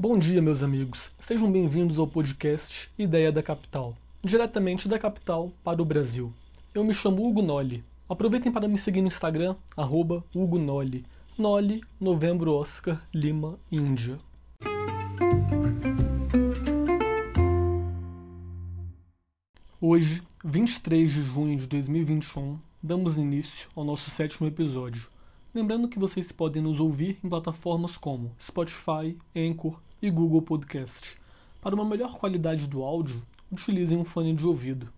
[0.00, 1.10] Bom dia, meus amigos.
[1.18, 6.32] Sejam bem-vindos ao podcast Ideia da Capital, diretamente da capital para o Brasil.
[6.72, 7.82] Eu me chamo Hugo Noli.
[8.08, 11.04] Aproveitem para me seguir no Instagram, arroba Hugo Noli.
[11.36, 14.20] Noli, Novembro Oscar, Lima, Índia.
[19.80, 25.08] Hoje, 23 de junho de 2021, damos início ao nosso sétimo episódio.
[25.58, 31.18] Lembrando que vocês podem nos ouvir em plataformas como Spotify, Anchor e Google Podcast.
[31.60, 34.88] Para uma melhor qualidade do áudio, utilizem um fone de ouvido.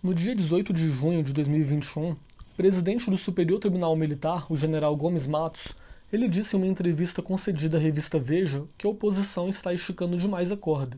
[0.00, 2.16] No dia 18 de junho de 2021, o
[2.56, 5.72] presidente do Superior Tribunal Militar, o general Gomes Matos,
[6.12, 10.52] ele disse em uma entrevista concedida à revista Veja que a oposição está esticando demais
[10.52, 10.96] a corda.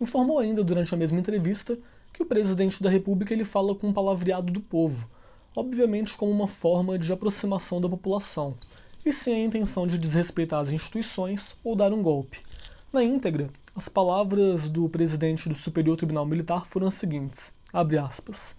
[0.00, 1.78] Informou ainda durante a mesma entrevista
[2.14, 5.06] que o presidente da República ele fala com um palavreado do povo,
[5.54, 8.56] obviamente como uma forma de aproximação da população,
[9.04, 12.40] e sem a intenção de desrespeitar as instituições ou dar um golpe.
[12.92, 18.54] Na íntegra, as palavras do presidente do Superior Tribunal Militar foram as seguintes: aspas.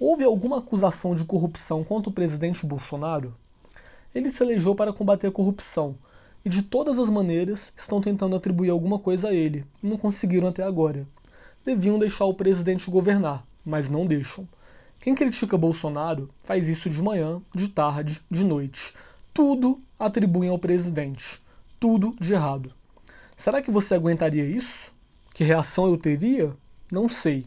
[0.00, 3.34] Houve alguma acusação de corrupção contra o presidente Bolsonaro?
[4.14, 5.96] Ele se elegeu para combater a corrupção
[6.44, 10.48] e de todas as maneiras estão tentando atribuir alguma coisa a ele e não conseguiram
[10.48, 11.06] até agora
[11.68, 14.48] deviam deixar o presidente governar, mas não deixam.
[15.00, 18.92] Quem critica Bolsonaro faz isso de manhã, de tarde, de noite.
[19.32, 21.40] Tudo atribuem ao presidente.
[21.78, 22.72] Tudo de errado.
[23.36, 24.92] Será que você aguentaria isso?
[25.32, 26.52] Que reação eu teria?
[26.90, 27.46] Não sei.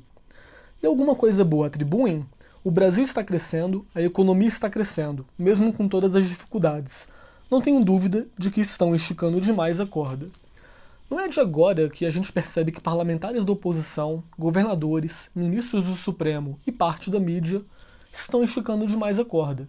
[0.81, 2.25] E alguma coisa boa atribuem?
[2.63, 7.07] O Brasil está crescendo, a economia está crescendo, mesmo com todas as dificuldades.
[7.49, 10.29] Não tenho dúvida de que estão esticando demais a corda.
[11.11, 15.93] Não é de agora que a gente percebe que parlamentares da oposição, governadores, ministros do
[15.93, 17.61] Supremo e parte da mídia
[18.13, 19.67] estão esticando demais a corda.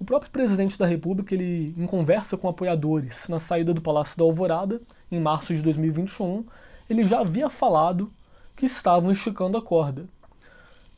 [0.00, 4.24] O próprio presidente da República, ele, em conversa com apoiadores na saída do Palácio da
[4.24, 4.82] Alvorada,
[5.12, 6.44] em março de 2021,
[6.88, 8.12] ele já havia falado
[8.56, 10.08] que estavam esticando a corda.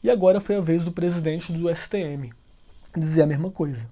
[0.03, 2.33] E agora foi a vez do presidente do STM
[2.97, 3.91] dizer a mesma coisa.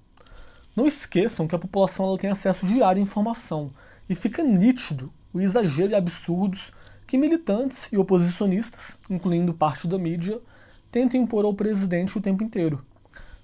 [0.74, 3.70] Não esqueçam que a população ela tem acesso diário à informação
[4.08, 6.72] e fica nítido o exagero e absurdos
[7.06, 10.41] que militantes e oposicionistas, incluindo parte da mídia,
[10.91, 12.84] tentam impor ao presidente o tempo inteiro.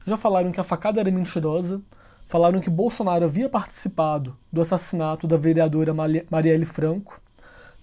[0.07, 1.83] Já falaram que a facada era mentirosa,
[2.29, 5.93] falaram que Bolsonaro havia participado do assassinato da vereadora
[6.31, 7.21] Marielle Franco.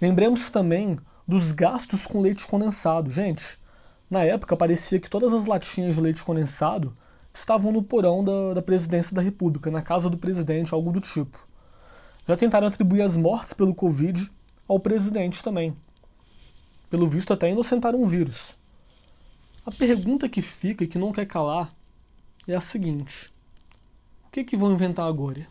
[0.01, 0.97] Lembremos também
[1.27, 3.11] dos gastos com leite condensado.
[3.11, 3.59] Gente,
[4.09, 6.95] na época parecia que todas as latinhas de leite condensado
[7.33, 11.52] estavam no porão da, da presidência da República, na casa do presidente, algo do tipo
[12.27, 14.29] já tentaram atribuir as mortes pelo Covid
[14.67, 15.75] ao presidente também.
[16.89, 18.55] Pelo visto, até inocentaram um vírus.
[19.65, 21.73] A pergunta que fica e que não quer calar
[22.47, 23.31] é a seguinte:
[24.25, 25.47] o que, que vão inventar agora?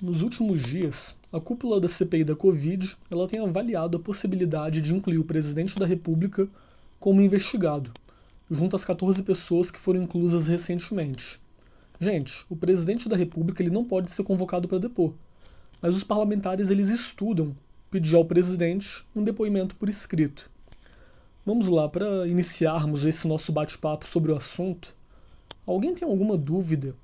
[0.00, 4.94] Nos últimos dias, a cúpula da CPI da Covid ela tem avaliado a possibilidade de
[4.94, 6.48] incluir o presidente da República
[7.00, 7.92] como investigado
[8.50, 11.40] junto às 14 pessoas que foram inclusas recentemente.
[12.00, 15.14] Gente, o presidente da República ele não pode ser convocado para depor,
[15.80, 17.56] mas os parlamentares eles estudam
[17.90, 20.50] pedir ao presidente um depoimento por escrito.
[21.44, 24.94] Vamos lá, para iniciarmos esse nosso bate-papo sobre o assunto,
[25.64, 26.94] alguém tem alguma dúvida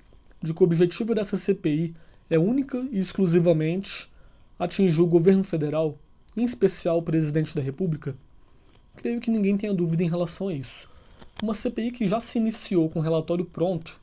[0.41, 1.95] de que o objetivo dessa CPI
[2.29, 4.11] é única e exclusivamente
[4.59, 5.97] atingir o governo federal,
[6.35, 8.15] em especial o presidente da República?
[8.95, 10.89] Creio que ninguém tenha dúvida em relação a isso.
[11.41, 13.99] Uma CPI que já se iniciou com relatório pronto,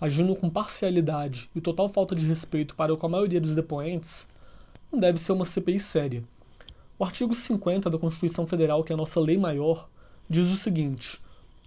[0.00, 4.28] agindo com parcialidade e total falta de respeito para com a maioria dos depoentes,
[4.92, 6.22] não deve ser uma CPI séria.
[6.96, 9.88] O artigo 50 da Constituição Federal, que é a nossa lei maior,
[10.30, 11.20] diz o seguinte: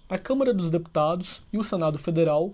[0.07, 2.53] a Câmara dos Deputados e o Senado Federal,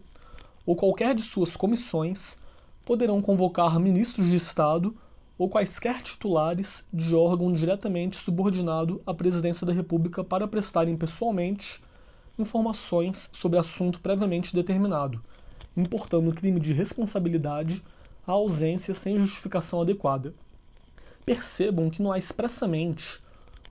[0.66, 2.40] ou qualquer de suas comissões,
[2.84, 4.96] poderão convocar ministros de Estado
[5.38, 11.83] ou quaisquer titulares de órgão diretamente subordinado à Presidência da República para prestarem pessoalmente
[12.38, 15.22] informações sobre assunto previamente determinado,
[15.76, 17.84] importando o crime de responsabilidade
[18.26, 20.34] à ausência sem justificação adequada.
[21.26, 23.22] Percebam que não há expressamente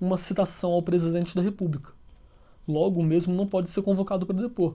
[0.01, 1.93] uma citação ao presidente da República.
[2.67, 4.75] Logo, o mesmo não pode ser convocado para depor.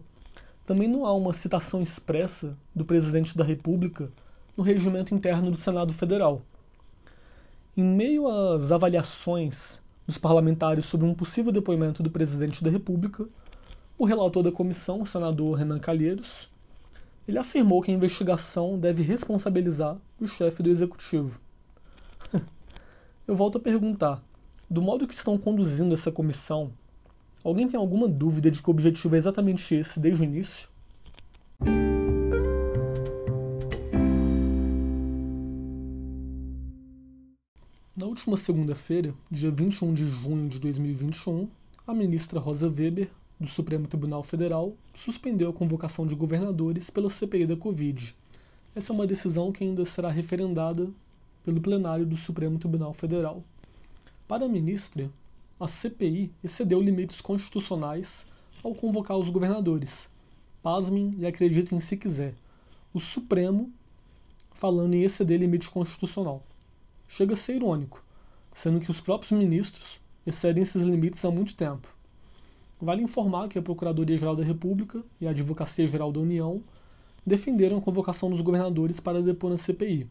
[0.65, 4.11] Também não há uma citação expressa do presidente da República
[4.55, 6.41] no regimento interno do Senado Federal.
[7.75, 13.27] Em meio às avaliações dos parlamentares sobre um possível depoimento do presidente da República,
[13.99, 16.47] o relator da comissão, o senador Renan Calheiros,
[17.27, 21.41] ele afirmou que a investigação deve responsabilizar o chefe do executivo.
[23.27, 24.23] Eu volto a perguntar:
[24.69, 26.71] do modo que estão conduzindo essa comissão,
[27.43, 30.69] alguém tem alguma dúvida de que o objetivo é exatamente esse desde o início?
[37.95, 41.47] Na última segunda-feira, dia 21 de junho de 2021,
[41.87, 47.45] a ministra Rosa Weber do Supremo Tribunal Federal, suspendeu a convocação de governadores pela CPI
[47.45, 48.15] da Covid.
[48.75, 50.89] Essa é uma decisão que ainda será referendada
[51.43, 53.43] pelo plenário do Supremo Tribunal Federal.
[54.27, 55.09] Para a ministra,
[55.59, 58.27] a CPI excedeu limites constitucionais
[58.63, 60.09] ao convocar os governadores.
[60.61, 62.33] Pasmem e acreditem se quiser.
[62.93, 63.71] O Supremo
[64.57, 66.43] falando em exceder limite constitucional.
[67.07, 68.03] Chega a ser irônico,
[68.53, 71.87] sendo que os próprios ministros excedem esses limites há muito tempo.
[72.79, 76.61] Vale informar que a Procuradoria-Geral da República e a Advocacia-Geral da União
[77.25, 80.07] defenderam a convocação dos governadores para depor na CPI.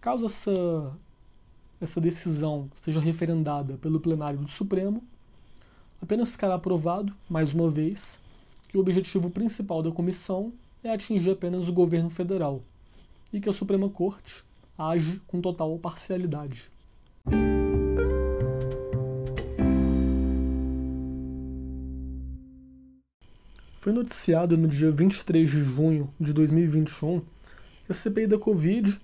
[0.00, 0.92] Caso essa,
[1.80, 5.02] essa decisão seja referendada pelo plenário do Supremo,
[6.00, 8.20] apenas ficará aprovado, mais uma vez,
[8.68, 10.52] que o objetivo principal da comissão
[10.82, 12.62] é atingir apenas o governo federal
[13.32, 14.44] e que a Suprema Corte
[14.76, 16.73] age com total parcialidade.
[23.84, 28.98] Foi noticiado no dia 23 de junho de 2021 que a CPI da Covid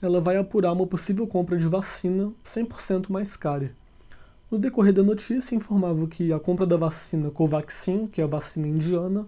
[0.00, 3.74] ela vai apurar uma possível compra de vacina 100% mais cara.
[4.48, 8.68] No decorrer da notícia, informava que a compra da vacina Covaxin, que é a vacina
[8.68, 9.26] indiana,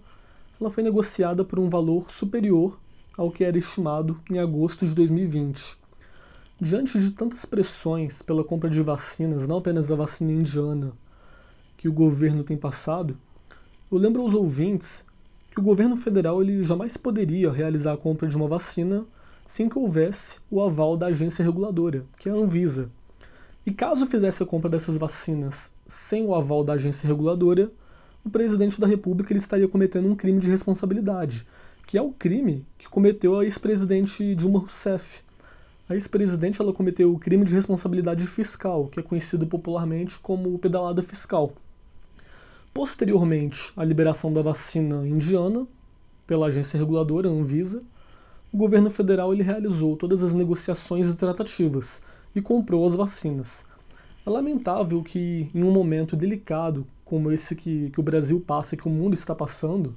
[0.60, 2.78] ela foi negociada por um valor superior
[3.18, 5.76] ao que era estimado em agosto de 2020.
[6.60, 10.92] Diante de tantas pressões pela compra de vacinas, não apenas a vacina indiana,
[11.76, 13.18] que o governo tem passado,
[13.94, 15.06] eu lembro aos ouvintes
[15.52, 19.06] que o governo federal ele jamais poderia realizar a compra de uma vacina
[19.46, 22.90] sem que houvesse o aval da agência reguladora, que é a Anvisa.
[23.64, 27.70] E caso fizesse a compra dessas vacinas sem o aval da agência reguladora,
[28.24, 31.46] o presidente da República ele estaria cometendo um crime de responsabilidade,
[31.86, 35.22] que é o crime que cometeu a ex-presidente Dilma Rousseff,
[35.88, 41.00] a ex-presidente ela cometeu o crime de responsabilidade fiscal, que é conhecido popularmente como pedalada
[41.00, 41.52] fiscal.
[42.74, 45.64] Posteriormente à liberação da vacina indiana
[46.26, 47.84] pela agência reguladora Anvisa,
[48.52, 52.02] o governo federal ele realizou todas as negociações e tratativas
[52.34, 53.64] e comprou as vacinas.
[54.26, 58.88] É lamentável que, em um momento delicado como esse que, que o Brasil passa, que
[58.88, 59.94] o mundo está passando,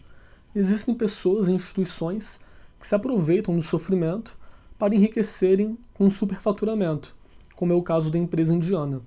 [0.53, 2.39] existem pessoas e instituições
[2.79, 4.37] que se aproveitam do sofrimento
[4.77, 7.15] para enriquecerem com superfaturamento,
[7.55, 9.01] como é o caso da empresa indiana.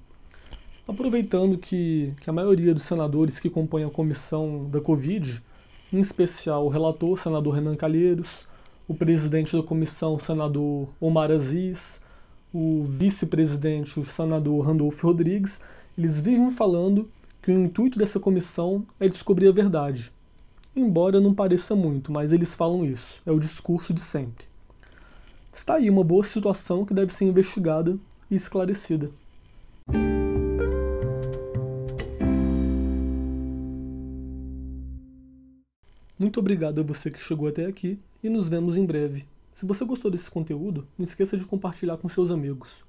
[0.90, 5.40] Aproveitando que, que a maioria dos senadores que compõem a comissão da Covid,
[5.92, 8.44] em especial o relator, senador Renan Calheiros,
[8.88, 12.00] o presidente da comissão, senador Omar Aziz,
[12.52, 15.60] o vice-presidente, o senador Randolfo Rodrigues,
[15.96, 17.08] eles vivem falando
[17.40, 20.12] que o intuito dessa comissão é descobrir a verdade.
[20.74, 24.44] Embora não pareça muito, mas eles falam isso, é o discurso de sempre.
[25.52, 27.96] Está aí uma boa situação que deve ser investigada
[28.28, 29.08] e esclarecida.
[36.20, 39.24] Muito obrigado a você que chegou até aqui e nos vemos em breve.
[39.54, 42.84] Se você gostou desse conteúdo, não esqueça de compartilhar com seus amigos.